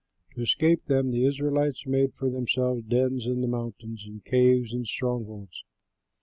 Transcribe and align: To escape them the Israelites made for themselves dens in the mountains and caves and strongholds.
To 0.33 0.41
escape 0.41 0.85
them 0.87 1.11
the 1.11 1.23
Israelites 1.27 1.85
made 1.85 2.15
for 2.15 2.27
themselves 2.27 2.81
dens 2.87 3.27
in 3.27 3.41
the 3.41 3.47
mountains 3.47 4.03
and 4.07 4.25
caves 4.25 4.73
and 4.73 4.87
strongholds. 4.87 5.63